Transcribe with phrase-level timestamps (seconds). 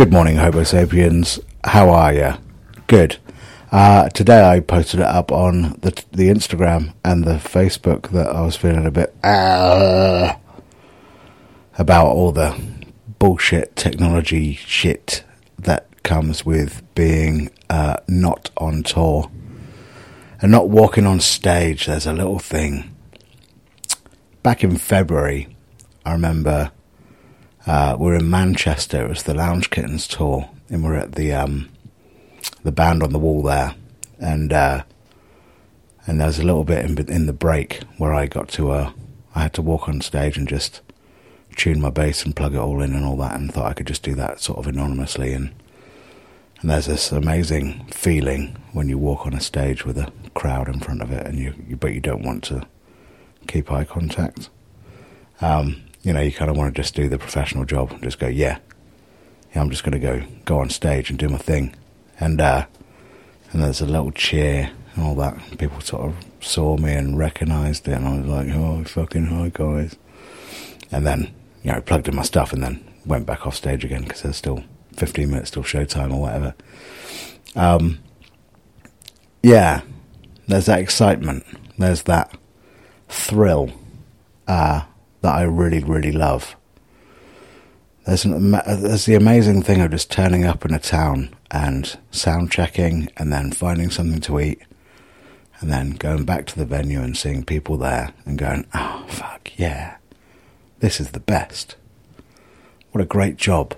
[0.00, 1.38] Good morning, Homo sapiens.
[1.62, 2.32] How are you?
[2.86, 3.18] Good.
[3.70, 8.40] Uh, today I posted it up on the the Instagram and the Facebook that I
[8.40, 10.36] was feeling a bit uh,
[11.76, 12.58] about all the
[13.18, 15.22] bullshit technology shit
[15.58, 19.30] that comes with being uh, not on tour
[20.40, 21.84] and not walking on stage.
[21.84, 22.96] There's a little thing.
[24.42, 25.54] Back in February,
[26.06, 26.70] I remember
[27.66, 29.04] uh, we are in Manchester.
[29.04, 31.68] It was the Lounge Kittens tour, and we're at the um,
[32.62, 33.74] the band on the wall there,
[34.18, 34.82] and uh,
[36.06, 38.92] and there was a little bit in, in the break where I got to uh,
[39.34, 40.80] I had to walk on stage and just
[41.56, 43.86] tune my bass and plug it all in and all that, and thought I could
[43.86, 45.54] just do that sort of anonymously and.
[46.62, 50.78] And there's this amazing feeling when you walk on a stage with a crowd in
[50.78, 52.66] front of it, and you, you but you don't want to
[53.48, 54.50] keep eye contact.
[55.40, 58.18] Um, you know, you kind of want to just do the professional job and just
[58.18, 58.58] go, yeah,
[59.54, 61.74] yeah, I'm just going to go go on stage and do my thing,
[62.18, 62.66] and uh,
[63.52, 65.58] and there's a little cheer and all that.
[65.58, 69.50] People sort of saw me and recognised it, and I was like, oh, fucking hi
[69.52, 69.96] guys,
[70.90, 74.02] and then you know, plugged in my stuff and then went back off stage again
[74.02, 74.64] because there's still
[74.96, 76.54] 15 minutes till showtime or whatever.
[77.54, 77.98] Um,
[79.42, 79.82] yeah,
[80.46, 81.44] there's that excitement.
[81.78, 82.36] There's that
[83.08, 83.72] thrill
[84.46, 84.82] uh,
[85.22, 86.56] that I really, really love.
[88.06, 92.50] There's, an, there's the amazing thing of just turning up in a town and sound
[92.50, 94.62] checking and then finding something to eat
[95.60, 99.50] and then going back to the venue and seeing people there and going, oh, fuck,
[99.56, 99.98] yeah,
[100.78, 101.76] this is the best.
[102.92, 103.76] What a great job.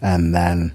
[0.00, 0.74] And then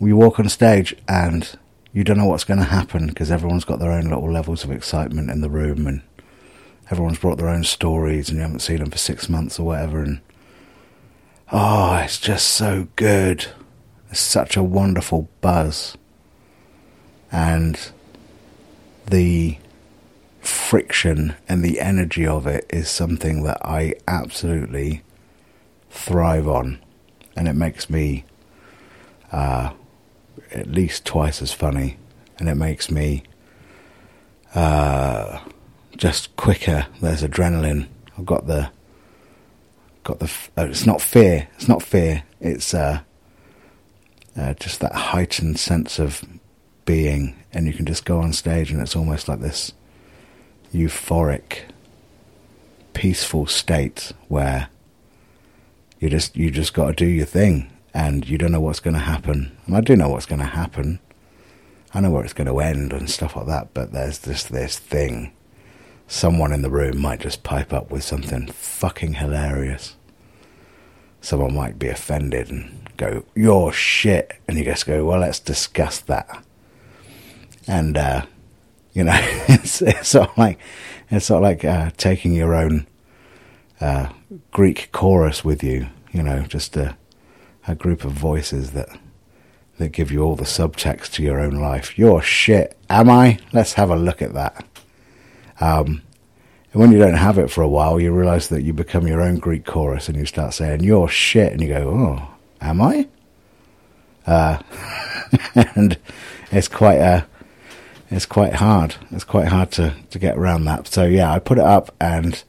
[0.00, 1.56] we walk on stage and
[1.92, 4.72] you don't know what's going to happen because everyone's got their own little levels of
[4.72, 6.02] excitement in the room and
[6.90, 10.02] everyone's brought their own stories and you haven't seen them for six months or whatever.
[10.02, 10.20] And
[11.50, 13.46] oh, it's just so good.
[14.10, 15.96] It's such a wonderful buzz.
[17.32, 17.90] And
[19.06, 19.58] the
[20.40, 25.02] friction and the energy of it is something that I absolutely
[25.90, 26.78] thrive on.
[27.36, 28.24] And it makes me
[29.32, 29.72] uh,
[30.52, 31.98] at least twice as funny.
[32.38, 33.24] And it makes me.
[34.54, 35.40] Uh,
[35.96, 36.86] just quicker.
[37.00, 37.88] There's adrenaline.
[38.18, 38.70] I've got the
[40.04, 40.32] got the.
[40.56, 41.48] Oh, it's not fear.
[41.56, 42.22] It's not fear.
[42.40, 43.00] It's uh,
[44.36, 46.24] uh, just that heightened sense of
[46.84, 49.72] being, and you can just go on stage, and it's almost like this
[50.72, 51.62] euphoric,
[52.92, 54.68] peaceful state where
[55.98, 58.94] you just you just got to do your thing, and you don't know what's going
[58.94, 59.56] to happen.
[59.66, 61.00] And I do know what's going to happen.
[61.94, 64.78] I know where it's going to end and stuff like that, but there's just this
[64.78, 65.32] thing
[66.06, 69.96] someone in the room might just pipe up with something fucking hilarious.
[71.20, 74.34] Someone might be offended and go, You're shit.
[74.46, 76.44] And you just go, Well, let's discuss that.
[77.66, 78.26] And, uh,
[78.92, 79.16] you know,
[79.48, 80.58] it's, it's, sort of like,
[81.10, 82.86] it's sort of like uh, taking your own
[83.80, 84.10] uh,
[84.52, 86.96] Greek chorus with you, you know, just a,
[87.66, 88.88] a group of voices that
[89.78, 91.98] that give you all the subtext to your own life.
[91.98, 93.38] You're shit, am I?
[93.52, 94.64] Let's have a look at that.
[95.60, 96.02] Um,
[96.72, 99.22] and when you don't have it for a while, you realize that you become your
[99.22, 101.52] own Greek chorus and you start saying, You're shit.
[101.52, 103.08] And you go, Oh, am I?
[104.26, 104.58] Uh,
[105.54, 105.98] and
[106.50, 107.04] it's quite a.
[107.04, 107.22] Uh,
[108.10, 108.94] it's quite hard.
[109.10, 110.86] It's quite hard to, to get around that.
[110.86, 112.42] So yeah, I put it up and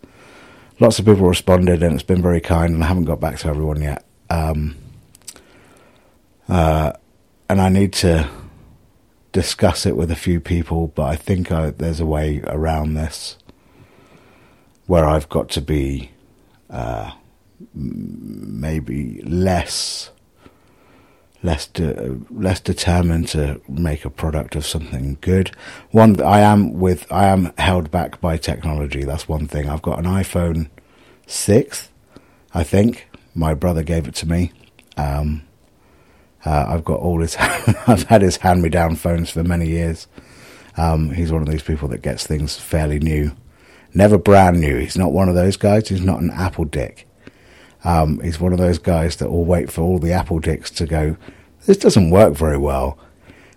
[0.80, 3.48] lots of people responded and it's been very kind and I haven't got back to
[3.48, 4.06] everyone yet.
[4.30, 4.76] Um,
[6.48, 6.94] uh,
[7.50, 8.30] and I need to
[9.38, 13.38] discuss it with a few people, but I think I, there's a way around this
[14.88, 16.10] where I've got to be
[16.72, 17.12] uh,
[17.72, 20.10] maybe less
[21.44, 25.52] less de- less determined to make a product of something good.
[25.92, 29.04] One I am with I am held back by technology.
[29.04, 29.70] That's one thing.
[29.70, 30.70] I've got an iPhone
[31.28, 31.90] six,
[32.56, 33.08] I think.
[33.36, 34.52] My brother gave it to me.
[34.98, 35.47] Um,
[36.48, 37.36] uh, I've got all his.
[37.40, 40.08] I've had his hand-me-down phones for many years.
[40.78, 43.36] Um, he's one of these people that gets things fairly new,
[43.94, 44.78] never brand new.
[44.78, 45.90] He's not one of those guys.
[45.90, 47.06] He's not an Apple dick.
[47.84, 50.86] Um, he's one of those guys that will wait for all the Apple dicks to
[50.86, 51.18] go.
[51.66, 52.98] This doesn't work very well,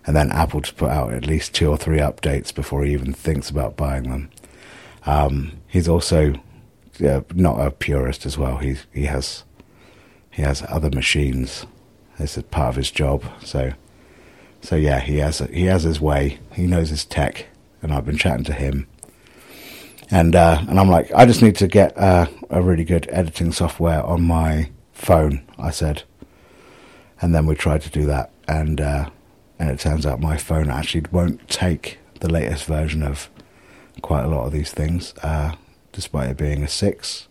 [0.05, 3.13] and then Apple to put out at least two or three updates before he even
[3.13, 4.29] thinks about buying them.
[5.05, 6.33] Um, he's also
[7.05, 8.57] uh, not a purist as well.
[8.57, 9.45] He he has
[10.29, 11.65] he has other machines
[12.19, 13.23] it's a part of his job.
[13.43, 13.73] So,
[14.61, 16.39] so yeah, he has he has his way.
[16.53, 17.47] He knows his tech,
[17.81, 18.87] and I've been chatting to him.
[20.09, 23.51] And uh, and I'm like, I just need to get uh, a really good editing
[23.51, 25.43] software on my phone.
[25.57, 26.03] I said,
[27.21, 29.09] And then we tried to do that, and uh,
[29.57, 33.29] and it turns out my phone actually won't take the latest version of
[34.01, 35.55] quite a lot of these things, uh,
[35.91, 37.27] despite it being a six.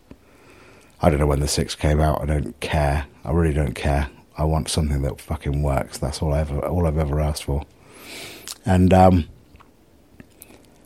[1.01, 2.21] I don't know when the six came out.
[2.21, 3.05] I don't care.
[3.23, 4.09] I really don't care.
[4.37, 5.97] I want something that fucking works.
[5.97, 7.63] That's all I ever, all I've ever asked for.
[8.65, 9.27] And um,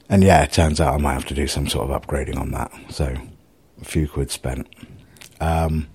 [0.09, 2.51] and yeah, it turns out I might have to do some sort of upgrading on
[2.51, 2.71] that.
[2.89, 3.15] So
[3.81, 4.67] a few quid spent.
[5.39, 5.87] Um,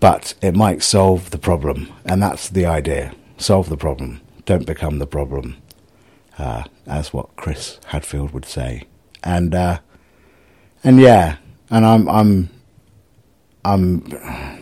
[0.00, 3.14] but it might solve the problem, and that's the idea.
[3.36, 4.20] Solve the problem.
[4.44, 5.56] Don't become the problem,
[6.38, 8.84] uh, as what Chris Hadfield would say.
[9.22, 9.80] And uh,
[10.84, 11.36] and yeah,
[11.70, 12.50] and I'm I'm
[13.64, 14.57] I'm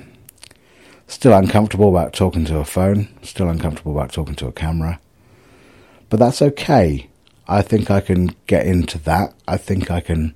[1.06, 3.08] still uncomfortable about talking to a phone.
[3.22, 5.00] Still uncomfortable about talking to a camera.
[6.08, 7.08] But that's okay.
[7.48, 9.34] I think I can get into that.
[9.46, 10.34] I think I can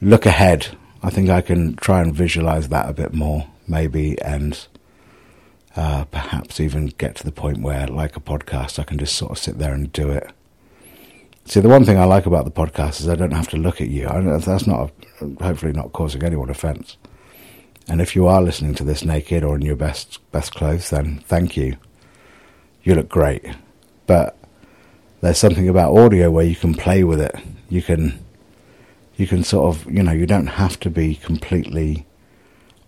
[0.00, 0.76] look ahead.
[1.02, 4.66] I think I can try and visualize that a bit more, maybe, and
[5.76, 9.32] uh, perhaps even get to the point where, like a podcast, I can just sort
[9.32, 10.30] of sit there and do it.
[11.46, 13.82] See, the one thing I like about the podcast is I don't have to look
[13.82, 14.06] at you.
[14.06, 14.90] That's not,
[15.40, 16.96] hopefully, not causing anyone offence.
[17.88, 21.22] And if you are listening to this naked or in your best best clothes, then
[21.26, 21.76] thank you.
[22.82, 23.44] You look great.
[24.06, 24.36] But
[25.20, 27.34] there's something about audio where you can play with it.
[27.68, 28.24] You can
[29.16, 32.06] you can sort of you know you don't have to be completely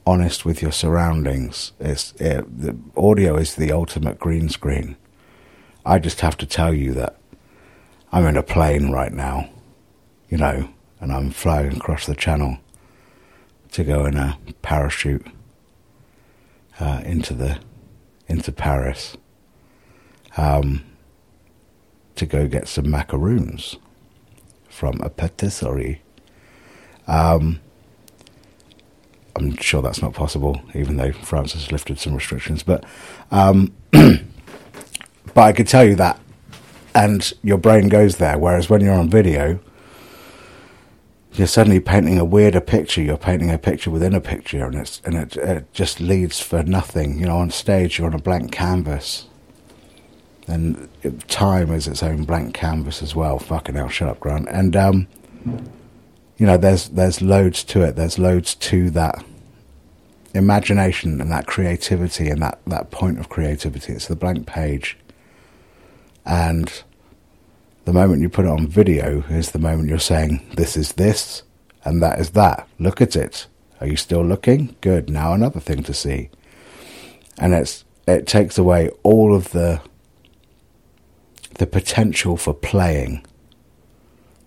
[0.06, 1.72] honest with your surroundings.
[1.80, 4.96] It's it, the audio is the ultimate green screen.
[5.84, 7.16] I just have to tell you that
[8.12, 9.50] I'm in a plane right now,
[10.28, 10.68] you know,
[11.00, 12.58] and I'm flying across the channel
[13.76, 15.26] to go in a parachute
[16.80, 17.58] uh, into the
[18.26, 19.18] into Paris.
[20.38, 20.82] Um,
[22.14, 23.76] to go get some macaroons
[24.70, 26.00] from a patisserie.
[27.06, 27.60] Um,
[29.36, 32.62] I'm sure that's not possible, even though France has lifted some restrictions.
[32.62, 32.82] But
[33.30, 34.24] um, but
[35.36, 36.18] I could tell you that,
[36.94, 38.38] and your brain goes there.
[38.38, 39.60] Whereas when you're on video,
[41.36, 43.02] you're suddenly painting a weirder picture.
[43.02, 46.62] You're painting a picture within a picture, and it's and it, it just leads for
[46.62, 47.18] nothing.
[47.18, 49.26] You know, on stage you're on a blank canvas,
[50.48, 50.88] and
[51.28, 53.38] time is its own blank canvas as well.
[53.38, 54.48] Fucking hell, shut up, Grant.
[54.48, 55.08] And um,
[56.38, 57.96] you know, there's there's loads to it.
[57.96, 59.22] There's loads to that
[60.34, 63.92] imagination and that creativity and that that point of creativity.
[63.92, 64.96] It's the blank page,
[66.24, 66.82] and
[67.86, 71.44] the moment you put it on video is the moment you're saying this is this
[71.84, 72.68] and that is that.
[72.80, 73.46] Look at it.
[73.80, 74.74] Are you still looking?
[74.80, 75.08] Good.
[75.08, 76.30] Now another thing to see.
[77.38, 79.80] And it's it takes away all of the
[81.54, 83.24] the potential for playing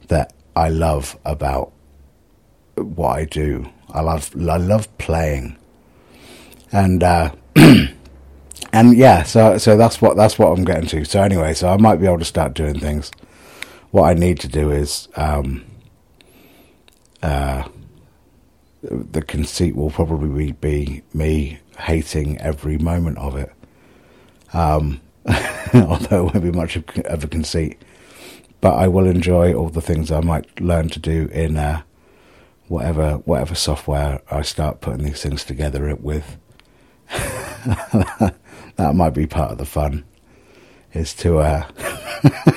[0.09, 1.71] that I love about
[2.75, 3.69] what I do.
[3.89, 5.55] I love I love playing,
[6.73, 11.05] and uh, and yeah, so so that's what that's what I'm getting to.
[11.05, 13.11] So anyway, so I might be able to start doing things.
[13.91, 15.65] What I need to do is um,
[17.23, 17.67] uh,
[18.83, 23.51] the conceit will probably be me hating every moment of it.
[24.53, 25.01] Um,
[25.73, 27.81] although it won't be much of a conceit.
[28.61, 31.81] But I will enjoy all the things I might learn to do in uh,
[32.67, 36.37] whatever whatever software I start putting these things together with.
[37.09, 38.35] that
[38.95, 40.03] might be part of the fun.
[40.93, 41.67] Is to uh,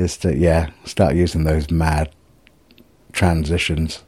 [0.00, 2.14] is to yeah start using those mad
[3.12, 4.04] transitions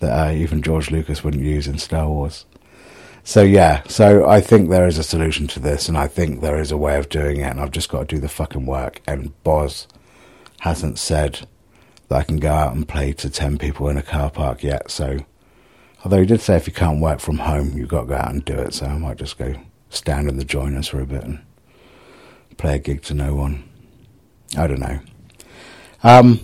[0.00, 2.46] that uh, even George Lucas wouldn't use in Star Wars.
[3.22, 6.60] So yeah, so I think there is a solution to this, and I think there
[6.60, 9.00] is a way of doing it, and I've just got to do the fucking work.
[9.06, 9.88] And Boz
[10.60, 11.46] hasn't said
[12.08, 14.90] that I can go out and play to ten people in a car park yet.
[14.90, 15.20] So,
[16.04, 18.30] although he did say if you can't work from home, you've got to go out
[18.30, 18.74] and do it.
[18.74, 19.54] So I might just go
[19.88, 21.40] stand in the joiners for a bit and
[22.58, 23.64] play a gig to no one.
[24.56, 25.00] I don't know.
[26.02, 26.40] Um,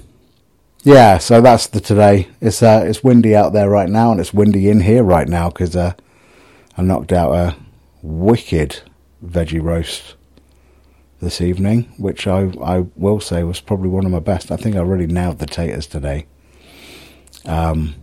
[0.82, 2.28] yeah, so that's the today.
[2.40, 5.48] It's uh, it's windy out there right now, and it's windy in here right now
[5.48, 5.76] because.
[5.76, 5.94] Uh,
[6.80, 7.56] I knocked out a
[8.00, 8.80] wicked
[9.22, 10.14] veggie roast
[11.20, 14.50] this evening, which I, I will say was probably one of my best.
[14.50, 16.26] I think I really nailed the taters today.
[17.44, 17.96] Um,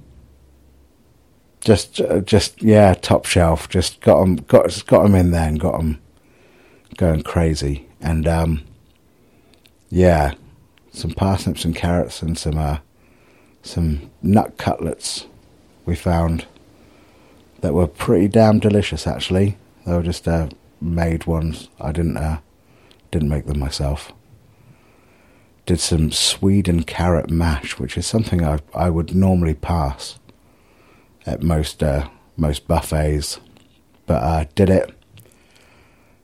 [1.62, 3.68] just, uh, just yeah, top shelf.
[3.68, 6.00] Just got them, got got them in there and got them
[6.98, 7.88] going crazy.
[8.00, 8.64] And um,
[9.90, 10.34] yeah,
[10.92, 12.80] some parsnips and carrots and some uh,
[13.62, 15.28] some nut cutlets
[15.86, 16.46] we found
[17.62, 19.08] that were pretty damn delicious.
[19.08, 20.50] Actually, they were just uh,
[20.82, 21.70] made ones.
[21.80, 22.40] I didn't uh,
[23.12, 24.12] didn't make them myself.
[25.66, 30.20] Did some swede and carrot mash, which is something I I would normally pass
[31.26, 33.40] at most uh, most buffets.
[34.06, 34.92] but uh, did it.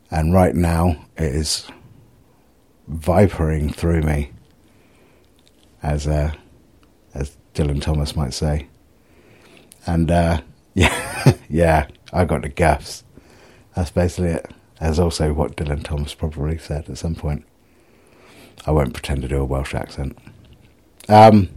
[0.09, 1.67] And right now it is
[2.89, 4.31] vipering through me,
[5.81, 6.33] as uh,
[7.13, 8.67] as Dylan Thomas might say.
[9.85, 10.41] And uh,
[10.73, 13.03] yeah, yeah, I got the gaffs.
[13.75, 14.51] That's basically it.
[14.79, 17.45] That's also what Dylan Thomas probably said at some point.
[18.65, 20.17] I won't pretend to do a Welsh accent.
[21.09, 21.49] Um,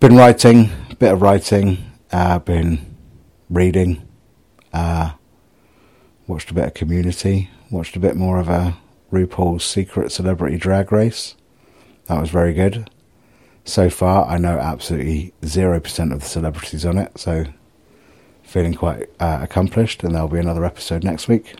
[0.00, 1.78] been writing, bit of writing.
[2.10, 2.96] Uh, been
[3.50, 4.06] reading.
[4.72, 5.12] Uh,
[6.26, 7.50] watched a bit of Community.
[7.70, 8.76] Watched a bit more of a
[9.12, 11.34] RuPaul's Secret Celebrity Drag Race.
[12.06, 12.90] That was very good.
[13.64, 17.44] So far, I know absolutely 0% of the celebrities on it, so
[18.42, 21.54] feeling quite uh, accomplished, and there'll be another episode next week.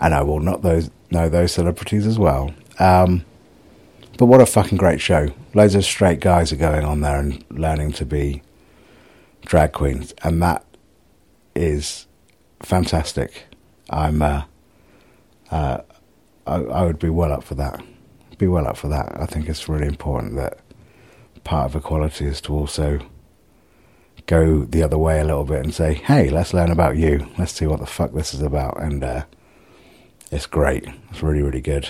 [0.00, 2.54] And I will not those know those celebrities as well.
[2.78, 3.24] Um,
[4.18, 5.28] but what a fucking great show.
[5.54, 8.42] Loads of straight guys are going on there and learning to be
[9.44, 10.64] drag queens, and that
[11.54, 12.06] is
[12.60, 13.44] fantastic.
[13.90, 14.44] I'm, uh,
[15.50, 15.78] uh,
[16.46, 17.82] I, I would be well up for that.
[18.38, 19.18] Be well up for that.
[19.20, 20.58] I think it's really important that
[21.44, 22.98] part of equality is to also
[24.26, 27.28] go the other way a little bit and say, hey, let's learn about you.
[27.38, 28.80] Let's see what the fuck this is about.
[28.82, 29.24] And uh,
[30.30, 30.86] it's great.
[31.10, 31.88] It's really, really good.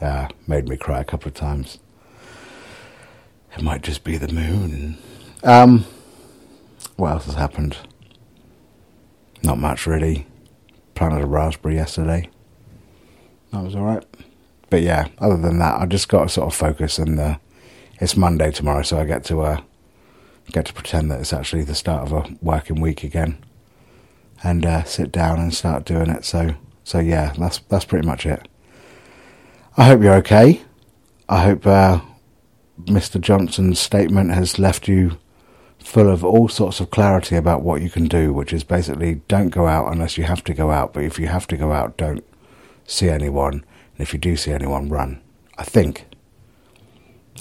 [0.00, 1.78] Uh, made me cry a couple of times.
[3.56, 4.98] It might just be the moon.
[5.42, 5.84] Um,
[6.96, 7.76] what else has happened?
[9.42, 10.26] Not much really.
[10.94, 12.28] Planted a raspberry yesterday.
[13.52, 14.04] That was alright.
[14.70, 17.40] But yeah, other than that, I just got to sort of focus and the.
[18.00, 19.60] It's Monday tomorrow, so I get to uh,
[20.52, 23.44] get to pretend that it's actually the start of a working week again,
[24.44, 26.24] and uh, sit down and start doing it.
[26.24, 28.46] So so yeah, that's that's pretty much it.
[29.76, 30.62] I hope you're okay.
[31.28, 32.00] I hope uh,
[32.84, 33.20] Mr.
[33.20, 35.18] Johnson's statement has left you
[35.78, 39.50] full of all sorts of clarity about what you can do, which is basically don't
[39.50, 41.96] go out unless you have to go out, but if you have to go out,
[41.96, 42.24] don't
[42.88, 45.20] see anyone, and if you do see anyone, run.
[45.56, 46.06] I think.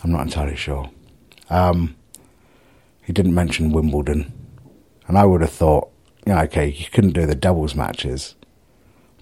[0.04, 0.92] I'm not entirely sure.
[1.50, 1.96] Um,
[3.04, 4.32] he didn't mention Wimbledon,
[5.08, 5.90] and I would have thought,
[6.28, 8.36] yeah, okay, you couldn't do the doubles matches,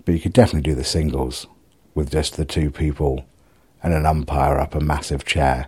[0.03, 1.45] but you could definitely do the singles
[1.93, 3.25] with just the two people
[3.83, 5.67] and an umpire up a massive chair.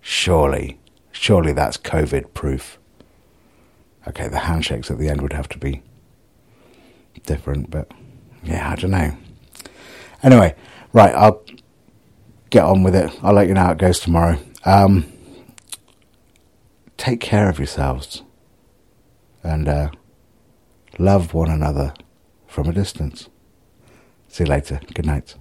[0.00, 0.78] Surely,
[1.10, 2.78] surely that's COVID proof.
[4.06, 5.82] Okay, the handshakes at the end would have to be
[7.24, 7.90] different, but
[8.44, 9.16] yeah, I don't know.
[10.22, 10.54] Anyway,
[10.92, 11.42] right, I'll
[12.50, 13.10] get on with it.
[13.22, 14.38] I'll let you know how it goes tomorrow.
[14.64, 15.12] Um,
[16.96, 18.22] take care of yourselves
[19.42, 19.90] and uh,
[20.98, 21.94] love one another
[22.46, 23.28] from a distance.
[24.28, 24.80] See you later.
[24.94, 25.34] Good night.